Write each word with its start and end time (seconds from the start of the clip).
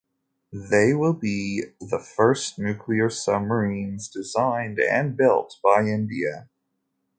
They 0.51 0.95
will 0.95 1.13
be 1.13 1.61
the 1.79 1.99
first 1.99 2.57
nuclear 2.57 3.07
submarines 3.11 4.07
designed 4.07 4.79
and 4.79 5.15
built 5.15 5.57
by 5.63 5.81
India. 5.85 6.49